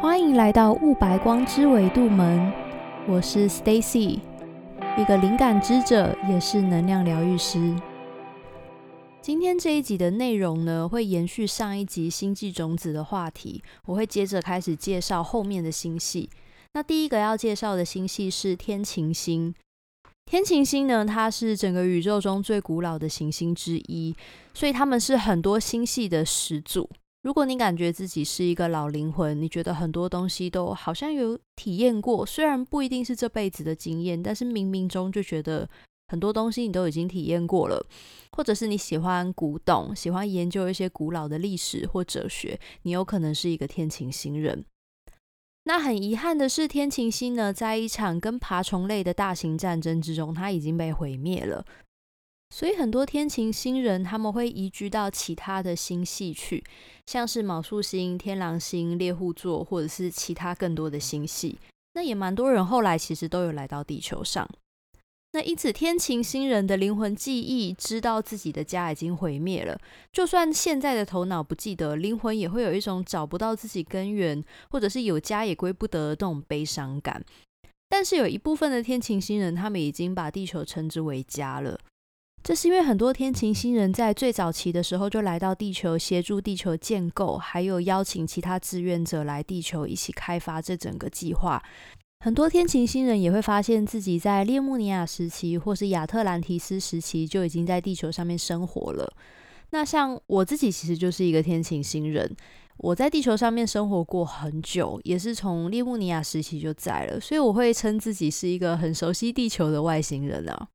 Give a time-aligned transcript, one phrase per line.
[0.00, 2.50] 欢迎来到雾白光之维度门，
[3.06, 4.18] 我是 Stacy，
[4.96, 7.76] 一个灵感之者，也是能量疗愈师。
[9.20, 16.30] 今天这一集的内容呢，会延续上一集星际种子的话题，我会接着开始介绍后面的星系。
[16.72, 19.54] 那第一个要介绍的星系是天琴星。
[20.24, 24.16] 天琴星呢，它是整个宇宙中最古老的行星之一，
[24.54, 26.88] 所以它们是很多星系的始祖。
[27.22, 35.68] 如果你感觉自己是一个老灵魂，你觉得很多东西都好像有体验过，虽然不一定是这辈子的经验，但是冥冥中就觉得
[36.08, 37.86] 很多东西你都已经体验过了，
[38.32, 44.64] 或者是你喜欢古董，喜欢研究一些古老的历史或哲学，你有可能是一个天琴星人。
[45.64, 51.66] 那很遗憾的是，天琴星呢，在一场跟爬虫类的大型战争之中，它已经被毁灭了。
[52.52, 56.62] 所以很多天琴星人他们会移居到其他的星系去，
[57.06, 61.58] 像是昴宿星、天狼星、猎户座，或者是其他更多的星系。
[61.94, 64.48] 那也蛮多人后来其实都有来到地球上。
[65.32, 69.80] 那因此，天琴星人的灵魂记忆知道自己的家已经毁灭了，
[70.12, 77.24] 就算现在的头脑不记得，灵魂也会有一种找不到自己根源，或者是有家也归不得的这种悲伤感。
[77.88, 81.78] 但是有一部分的天琴星人，他们已经把地球称之为家了。
[82.42, 91.62] 这是因为很多天琴星人在最早期的时候就来到地球，协助地球建构，还有邀请其他志愿者来地球一起开发这整个计划。
[92.24, 99.12] 很多天琴星人也会发现自己在列穆尼亚时期或是亚特兰提斯时期就已经在地球上面生活了。
[99.70, 102.34] 那像我自己其实就是一个天琴星人，
[102.78, 110.68] 我在地球上面生活过很久，也是从列穆尼亚时期就在了，所以我会称自己是一个很熟悉地球的外星人啊。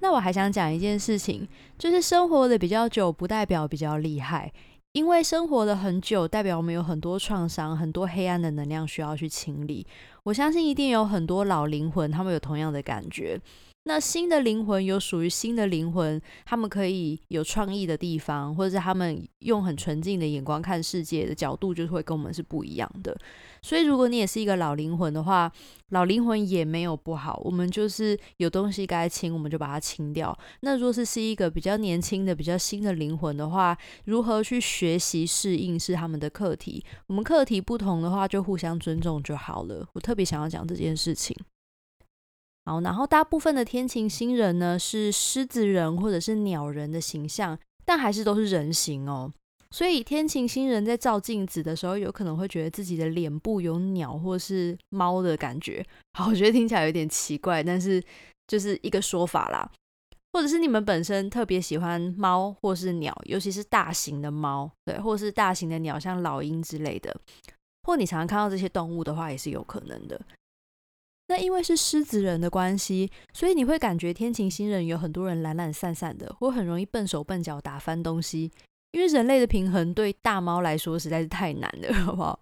[0.00, 1.46] 那我还想讲一件事情，
[1.78, 4.52] 就是生活的比较久不代表比较厉害。
[4.92, 9.86] 因为生活的很久，代表我们有很多创伤、很多黑暗的能量需要去清理。
[10.22, 13.38] 我相信一定有很多老灵魂，他们有同样的感觉。
[13.88, 23.16] 那新的灵魂有属于新的灵魂，他们可以有创意的地方，或者是他们用很纯净的眼光看世界的角度，就会跟我们是不一样的。
[23.62, 25.50] 所以，如果你也是一个老灵魂的话，
[25.90, 27.40] 老灵魂也没有不好。
[27.44, 30.36] 我们就是有东西该清，我们就把它清掉。
[30.62, 36.84] 那若是是一个比较年轻的、比较新的灵魂的话，如何去学习适应是他们的课题。
[37.06, 39.88] 我们课题不同的话，就互相尊重就好了。
[39.92, 41.36] 我特别想要讲这件事情。
[42.66, 49.32] 好，然后大部分的天琴星人呢是狮子人或者是鸟人的形象，但还是都是人形哦。
[49.70, 55.84] 所以天琴星人在照镜子的时候，有可能会觉得自己的脸部有鸟或是猫的感觉。
[56.14, 58.02] 好，我觉得听起来有点奇怪，但是
[58.48, 59.70] 就是一个说法啦。
[60.32, 67.16] 或者是你们本身特别喜欢猫或是鸟，尤其是大型的猫，对，或是大型的鸟，像老鹰之类的，
[67.84, 70.20] 或你常常看到这些动物的话，也是有可能的。
[71.28, 78.50] 那因为是狮子人的关系，所以你会感觉天琴星人有很多人懒懒散散的，或很容易笨手笨脚打翻东西。
[78.92, 82.38] 因为人类的平衡对大猫来说实在是太难了，好不好？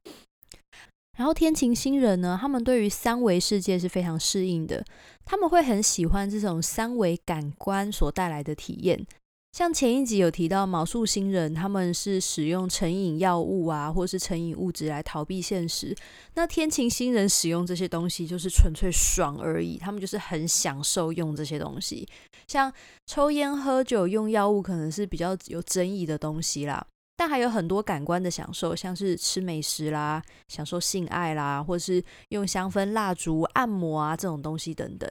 [1.16, 4.84] 然后天琴星人呢，他们对于三维世界是非常适应的，
[5.24, 9.06] 他们会很喜欢这种三维感官所带来的体验。
[9.54, 15.94] 像前一集有提到毛素星人，他们是使用成瘾药物啊，或是成瘾物质来逃避现实。
[16.34, 22.04] 那天琴星人使用这些东西就是纯粹爽而已，他们就是很享受用这些东西。
[22.48, 22.72] 像
[23.06, 26.84] 抽烟、喝酒、用药物，可能是比较有争议的东西啦。
[27.16, 35.08] 但还有很多感官的享受，像是吃美食啦、享受性爱啦，或是用香氛蜡烛、按摩啊这种东西等等。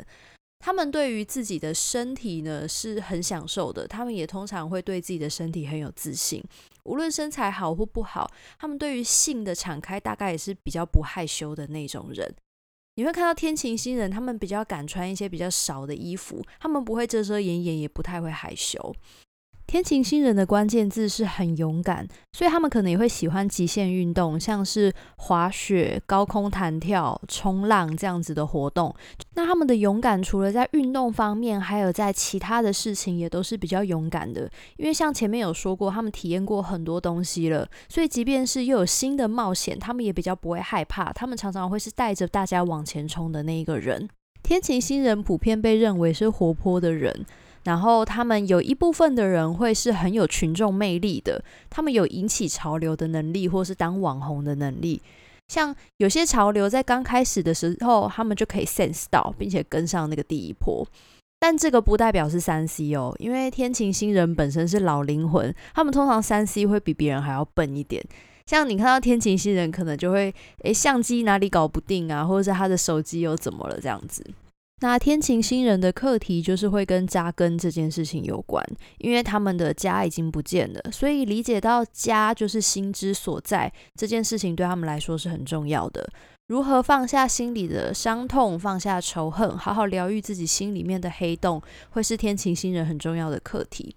[0.66, 6.42] 他们对于自己的身体呢是很享受的，他们也通常会对自己的身体很有自信，
[6.86, 12.34] 无论身材好或不好，他们对于性的敞开大概也是比较不害羞的那种人。
[12.96, 18.96] 你会看到天晴星人，他们比较敢穿一些比较少的衣服，他们不会遮遮掩掩，也不太会害羞。
[19.74, 28.94] 天琴星人的关键字是很勇敢，所以他们可能也会喜欢极限运动，像是滑雪、高空弹跳、冲浪这样子的活动。
[29.34, 34.48] 那他们的勇敢，除了在运动方面，还有在其他的事情也都是比较勇敢的。
[34.78, 41.12] 因为像前面有说过，他们体验过很多东西了，所以即便是又有新的冒险，他们也比较不会害怕。
[41.12, 44.08] 他们常常会是带着大家往前冲的那一个人。
[44.44, 47.26] 天琴星人普遍被认为是活泼的人。
[47.64, 55.02] 然后他们有一部分的人会是很有群众魅力的，他们有引起潮流的能力，或是当网红的能力。
[55.48, 60.86] 像有些潮流在刚开始的时候，他们就可以 sense 到，并且跟上那个第一波。
[61.40, 68.02] 但这个不代表是三 C 哦，因为天琴星人本身是老灵魂，他们通常三 C 会比别人还要笨一点。
[68.46, 70.34] 像你看到天琴星人，可能就会
[70.64, 74.26] 诶相机哪里搞不定啊，或者是他的手机又怎么了这样子。
[74.84, 78.62] 那天琴星人的课题就是会跟扎根这件事情有关，
[78.98, 86.06] 因为他们的家已经不见了，所以理解到家就是心之所在这件事情对他们来说是很重要的。
[86.48, 93.96] 如何放下心里的伤痛，放下仇恨，好好疗愈自己心里面的黑洞，会是天琴星人很重要的课题。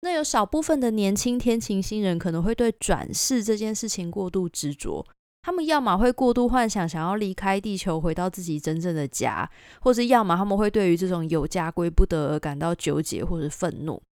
[0.00, 5.06] 那有少部分的年轻天琴星人可能会对转世这件事情过度执着。
[5.44, 9.46] 他们要么会过度幻想，想要离开地球，回到自己真正的家；
[9.82, 14.02] 或者要么他们会对于这种有家归不得而感到纠结或者愤怒。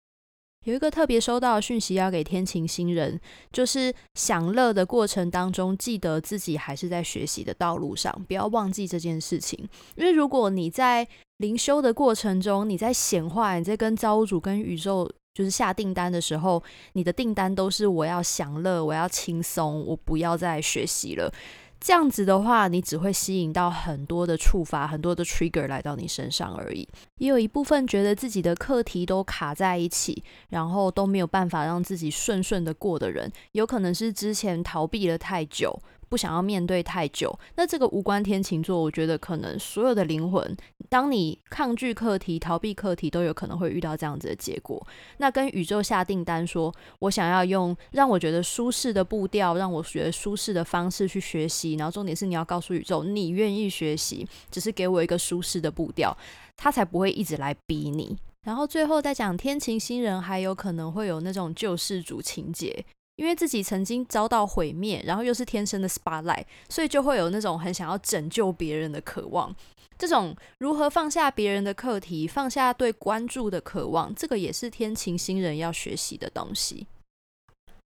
[0.65, 3.19] 有一个特别收到讯息要给天晴星人，
[3.51, 9.67] 就是享乐的过程当中，记得自己还是在学习的道路上，不要忘记这件事情。
[9.95, 11.05] 因为如果你在
[11.37, 15.11] 灵修的过程中，你在显化，你在跟造物主、跟宇宙。
[15.33, 16.61] 就是下订单的时候，
[16.93, 21.33] 你的订单都是我要享乐，我要轻松，我不要再学习了。
[21.79, 26.87] 这样子的话，你只会吸引到很多的触发，很多的 trigger 来到你身上而已。
[27.17, 35.77] 也有一部分觉得自己的课题都卡在一起，然后都没有办法让自己顺顺的过的人，有可能是之前逃避了太久。
[36.13, 40.55] 不想要面对太久，那这个无关天琴座，我觉得可能所有的灵魂，
[40.87, 44.85] 当你抗拒课题、逃避课题，都有可能会遇到这样子的结果。
[45.17, 56.15] 那跟宇宙下订单，说我想要用让我觉得舒适的步调，让我觉得舒适的方式去学习，然后重点是你要告诉宇宙，你愿意学习，只是给我一个舒适的步调，
[56.55, 58.15] 他才不会一直来逼你。
[58.45, 62.85] 然后最后再讲天琴星人，还有可能会有那种救世主情节。
[63.15, 69.55] 因为自己曾经遭到毁灭，然后又是天生的 spotlight，所以就会有那种很想要拯救别人的渴望。
[69.97, 76.87] 这种如何放下别人的课题，放下对关注的渴望，这个也是天琴星人要学习的东西。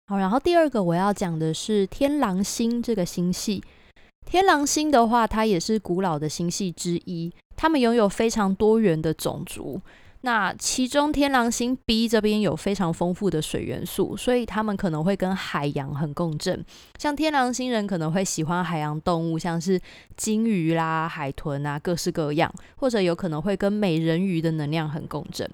[0.07, 3.63] 好，然后第二个我要讲的是天狼星这个星系。
[4.24, 9.81] 天狼星的话，它也是古老的星系之一，他们拥有非常多元的种族。
[10.25, 16.66] 那其中天狼星 B 这边有非常丰富的水元素，所以他们可能会跟海洋很共振。
[16.98, 19.80] 像天狼星人可能会喜欢海洋动物，像是
[20.18, 25.48] 鲸鱼啦、海豚啊，各式各样，或者有可能会跟美人鱼的能量很共振。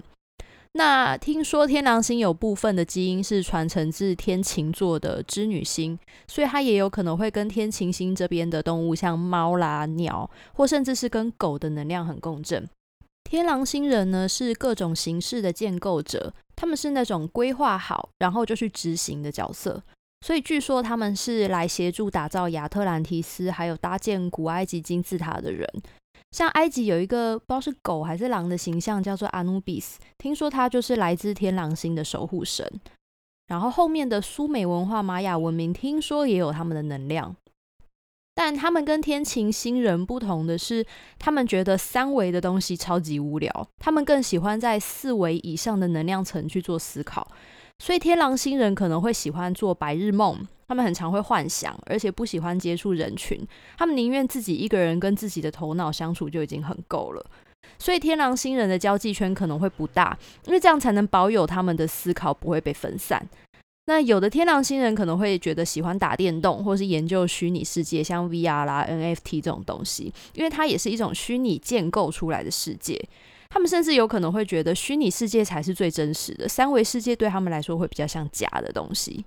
[0.72, 12.66] 那听说天狼星有部分的基因是传承自天琴座的织女星，所以它也有可能会跟天琴星这边的动物，像猫啦、鸟，或甚至是跟狗的能量很共振。
[13.24, 19.82] 天狼星人呢是各种形式的建构者，他们是那种规划好然后就去执行的角色，
[20.20, 25.66] 所以据说他们是来协助打造亚特兰提斯，还有搭建古埃及金字塔的人。
[26.30, 32.66] 像埃及有一个不知道是狗还是狼的形象，叫做阿努比斯，听说他就是来自天狼星的守护神。
[33.48, 37.36] 然后后面的苏美文化、玛雅文明，听说也有他们的能量。
[38.34, 40.84] 但他们跟天琴星人不同的是，
[41.18, 47.30] 他们觉得三维的东西超级无聊，他们更喜欢在四维以上的能量层去做思考。
[47.78, 50.38] 所以天狼星人可能会喜欢做白日梦，
[50.68, 53.38] 他们很常会幻想，而且不喜欢接触人群，
[53.76, 57.24] 他们宁愿自己一个人跟自己的头脑相处就已经很够了。
[57.78, 63.28] 所以天狼星人的交际圈可能会不大，因为这样才能保有他们的思考不会被分散。
[63.86, 73.00] 那有的天狼星人可能会觉得喜欢打电动，或是研究虚拟世界，像 VR 啦、NFT 这种东西，因为它也是一种虚拟建构出来的世界。
[73.50, 79.24] 他们甚至有可能会觉得虚拟世界才是最真实的，三维世界对他们来说会比较像假的东西。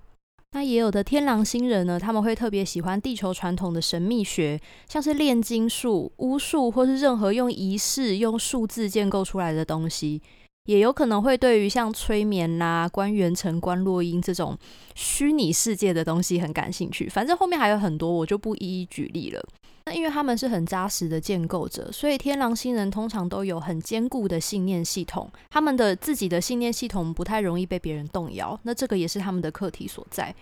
[0.52, 10.22] 那也有的天狼星人呢，他们会特别喜欢地球传统的神秘学，像是炼金术、巫术，或是任何用仪式、用数字建构出来的东西。
[10.66, 14.56] 也有可能会对于像催眠啦、关元成、关落音这种
[14.94, 17.08] 虚拟世界的东西很感兴趣。
[17.08, 19.42] 反正后面还有很多，我就不一一举例了。
[19.86, 25.30] 那因为他们是很扎实的建构者，所以天狼星人通常都有很坚固的信念系统。
[25.48, 28.58] 他们的自己的信念系统不太容易被别人动摇。
[28.64, 30.34] 那这个也是他们的课题所在。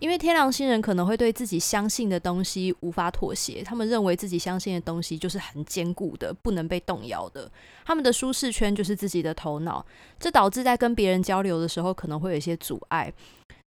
[0.00, 7.50] 因为天狼星人可能会对自己相信的东西无法妥协，他们认为自己相信的东西就是很坚固的，不能被动摇的。
[7.84, 9.84] 他们的舒适圈就是自己的头脑，
[10.20, 13.12] 这导致在跟别人交流的时候可能会有一些阻碍。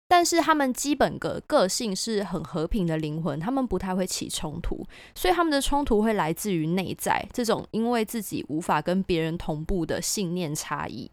[0.06, 11.10] 但是他们基本个个性是很和平的灵魂，他们不太会起冲突，所以他们的冲突会来自于内在这种因为自己无法跟别人同步的信念差异。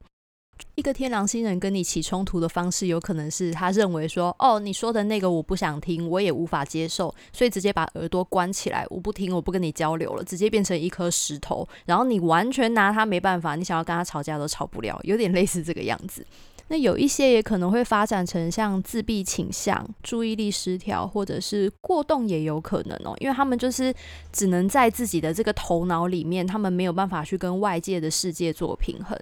[0.75, 16.25] 一个天狼星人跟你起冲突的方式，有可能是他认为说，哦，你说的那个我不想听，我也无法接受，所以直接把耳朵关起来，我不听，我不跟你交流了，直接变成一颗石头，然后你完全拿他没办法，你想要跟他吵架都吵不了，有点类似这个样子。
[16.67, 23.93] 那有一些也可能会发展成像自闭倾向、注意力失调，或者是过动也有可能哦，因为他们就是
[24.31, 29.19] 只能在自己的这个头脑里面，他们没有办法去跟外界的世界做平衡。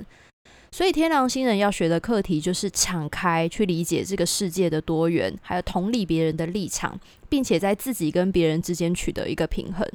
[0.72, 9.88] 所以天狼星人要学的课题就是敞开，去理解这个世界的多元，还有同理别人的立场，并且在自己跟别人之间取得一个平衡。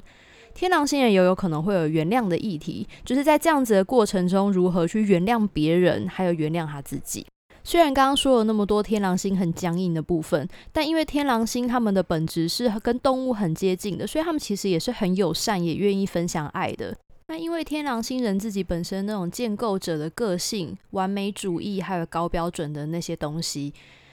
[0.53, 7.27] 天狼星人也有可能会有原谅的议题，就是在这样子的过程中，如何去原谅别人，还有原谅他自己。
[7.65, 16.95] 虽然刚刚说了那么多天狼星很僵硬的部分，但因为天狼星他们的本质是跟动物很接近的，所以他们其实也是很友善，也愿意分享爱的。
[17.27, 23.73] 那因为天狼星人自己本身那种建构者的个性、完美主义，还有高标准的那些东西。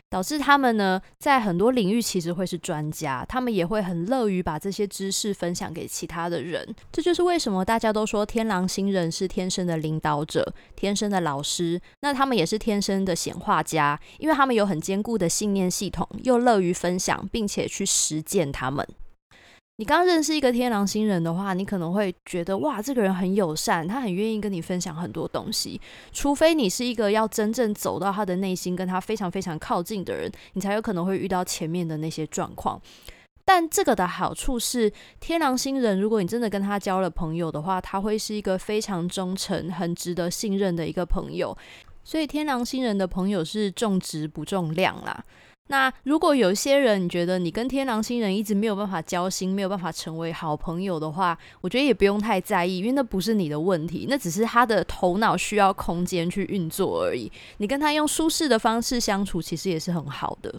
[0.10, 6.76] 导致他们呢，在很多领域其实会是专家，他们也会很乐于把这些知识分享给其他的人。
[6.92, 18.86] 这就是为什么大家都说天狼星人是天生的领导者、天生的老师，那他们也是天生的显化家，因为他们有很坚固的信念系统，又乐于分享，并且去实践他们。
[19.82, 25.82] 你刚认识一个天狼星人的话，你可能会觉得哇，这个人很友善，他很愿意跟你分享很多东西。
[26.12, 32.80] 除非你是一个要真正走到他的内心，跟他非常非常靠近的人，你才有可能会遇到前面的那些状况。
[33.44, 41.58] 但这个的好处是，天狼星人如果你真的跟他交了朋友的话，他会是一个非常忠诚、很值得信任的一个朋友。
[42.04, 45.26] 所以天狼星人的朋友是重质不重量啦。
[45.72, 57.32] 那如果有些人你觉得你跟天狼星人一直没有办法交心，没有办法成为好朋友的话，我觉得也不用太在意，因为那不是你的问题，那只是他的头脑需要空间去运作而已。
[57.58, 60.54] 你跟他用舒适的方式相处，其实也是很好的。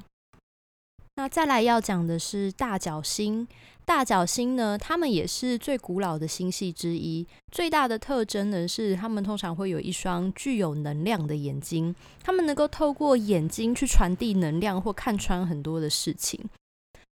[1.16, 3.46] 那再来要讲的是大角星。
[3.92, 7.26] 大角星呢，它们也是最古老的星系之一。
[7.50, 16.40] 最大的特征呢是，它们通常会有一双具有能量的眼睛，它们能够透过眼睛去传递能量或看穿很多的事情。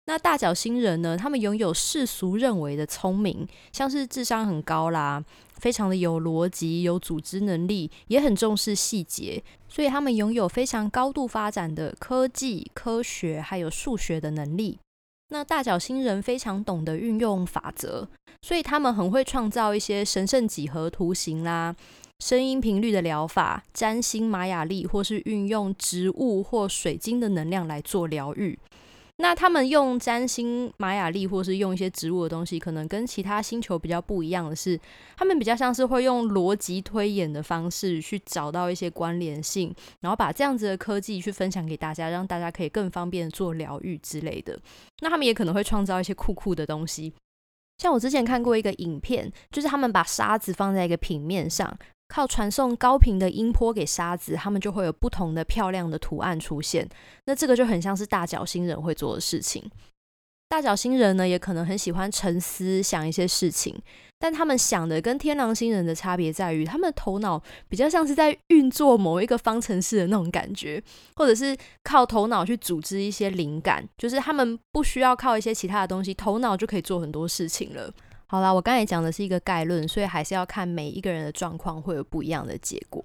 [0.06, 5.22] 那大角星人呢，他们拥有世俗认为的聪明，像是智商很高啦，
[5.58, 14.80] 非常的有逻辑、有组织能力，也很重视细节，所以他们拥有非常高度发展的科技、科学还有数学的能力。
[15.34, 18.06] 那大角星人非常懂得运用法则，
[18.40, 21.74] 所以他们很会创造一些神圣几何图形啦、
[22.20, 28.56] 声音频率的疗法、占星玛雅历，或是运用植物或水晶的能量来做疗愈。
[29.18, 34.78] 那他们用占星、玛雅历，或是用一些植物的东西，可能跟其他星球比较不一样的是，
[35.16, 44.58] 他们比较像是会用逻辑推演的方式去找到一些关联性，然后把这样子的科技去分享给大家，让大家可以更方便做疗愈之类的。
[45.00, 47.14] 那他们也可能会创造一些酷酷的东西，
[47.78, 51.78] 像我之前看过一个影片，就是他们把沙子放在一个平面上。
[52.14, 56.88] 靠传送高频的音波给沙子，他们就会有不同的漂亮的图案出现。
[57.24, 59.68] 那这个就很像是大角星人会做的事情。
[60.48, 63.76] 大角星人呢，也可能很喜欢沉思，想一些事情。
[64.20, 70.80] 但他们想的跟天狼星人的差别在于，他们的头脑比较像是在运作某一个方程式的那种感觉，
[71.16, 77.92] 或者是靠头脑去组织一些灵感，就是他们不需要靠一些其他的东西，头脑就可以做很多事情了。
[78.26, 83.04] 好啦，我刚才讲的是一个概论，所以还是要看每一个人的状况会有不一样的结果。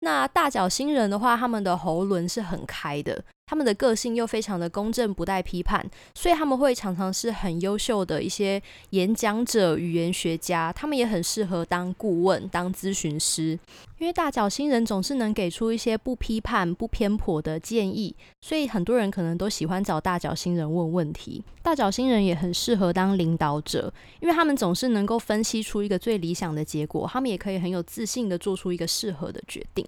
[0.00, 3.24] 那大脚星人的话，他们的喉轮是很开的。
[3.48, 8.60] 他们的个性又非常的公正，不带批判，所以他们会常常是很优秀的一些
[8.90, 10.72] 演讲者、语言学家。
[10.72, 13.56] 他们也很适合当顾问、当咨询师，
[13.98, 21.40] 因为大角星人总是能给出一些不批判、不偏颇的建议，所以很多人可能都喜欢找大角星人问问题。
[21.62, 29.86] 大角星人也很适合当领导者，因为他们总是能够分析出一个最理想的结果，他们也可以很有自信的做出一个适合的决定。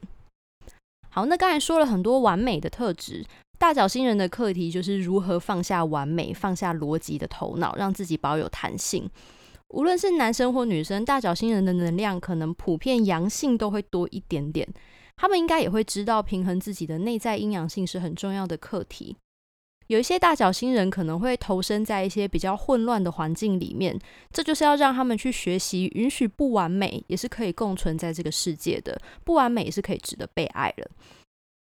[1.10, 3.26] 好，那刚才说了很多完美的特质。
[3.58, 9.10] 大角星人的课题就是如何放下完美，放下逻辑的头脑，让自己保有弹性。
[9.68, 14.66] 无论是男生或女生，大角星人的能量可能普遍阳性都会多一点点。
[15.16, 19.16] 他们应该也会知道平衡自己的内在阴阳性是很重要的课题。
[19.88, 23.98] 有一些大角星人可能会投身在一些比较混乱的环境里面，
[24.30, 29.00] 这就是要让他们去学习允许不完美，也是可以共存在这个世界的。
[29.24, 30.90] 不完美也是可以值得被爱了。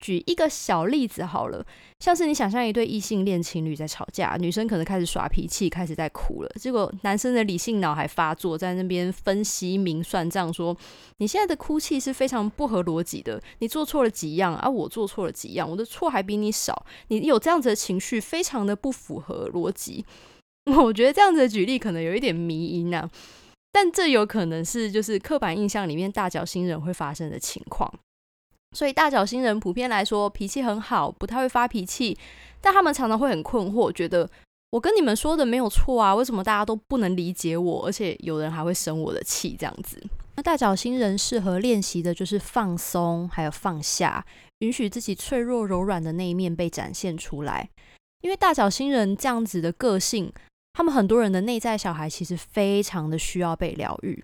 [0.00, 1.64] 举一个小例子好了，
[2.00, 10.76] 像是你想象一对异性恋情侣在吵架，女生可能开始耍脾气，开始在哭了，结果男生的理性脑还发作，在那边分析明算账，说
[11.17, 14.69] 你现在的哭泣是非常不合逻辑的，你做错了几样啊？
[14.69, 15.69] 我做错了几样？
[15.69, 20.05] 我的错还比你少，你有这样子的情绪，非常的不符合逻辑。
[20.67, 23.11] 我觉得这样子的举例可能有一点迷因啊，
[23.73, 27.93] 但这有可能是就是刻板印象里面大脚星人会发生的情况。
[28.76, 32.16] 所以大角星人普遍来说脾气很好，不太会发脾气，
[32.60, 34.28] 但他们常常会很困惑，觉得
[34.70, 40.02] 我跟你们说的没有错啊，为什么大家都不能理解我，而且有人还会生我的气这样子？
[40.37, 44.25] 那大角星人适合练习的就是放松，还有放下，
[44.58, 47.68] 允许自己脆弱柔软的那一面被展现出来。
[48.20, 50.32] 因为大角星人这样子的个性，
[50.75, 54.22] 他们很多人的内在小孩其实非常的需要被疗愈。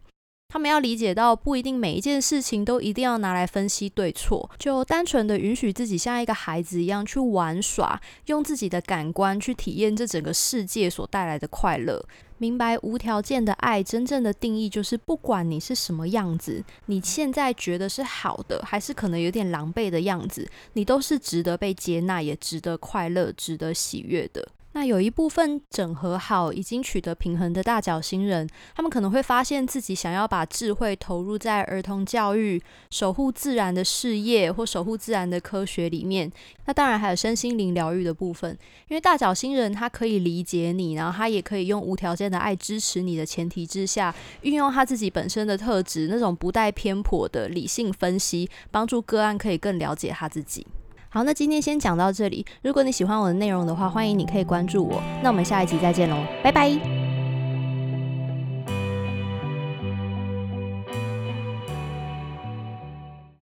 [0.48, 12.06] 他们要理解到，不一定每一件事情都一定要拿来分析对错，就单纯的允许自己像一个孩子一样去玩耍，用自己的感官去体验这整个世界所带来的快乐。
[12.38, 24.46] 明白无条件的爱真正的定义就是，不管你是什么样子，你现在觉得是好的，还是可能有点狼狈的样子，你都是值得被接纳，也值得快乐，值得喜悦的。
[24.76, 36.28] 那有一部分整合好、已经取得平衡的大角星人，他们可能会发现自己想要把智慧投入在儿童教育、守护自然的事业或守护自然的科学里面。
[36.66, 38.50] 那当然还有身心灵疗愈的部分，
[38.88, 44.12] 因为大角星人他可以理解你，然后他也可以用无条件的爱支持你的前提之下，
[44.42, 50.66] 运用他自己本身的特质，那种不带偏颇的理性分析，帮助个案可以更了解他自己。
[51.14, 52.44] 好，那今天先讲到这里。
[52.60, 55.00] 如果你喜欢我的内容的话，欢迎你可以关注我。
[55.22, 57.03] 那我们下一集再见喽，拜拜。